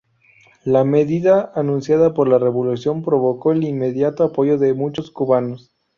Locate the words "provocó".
3.03-3.51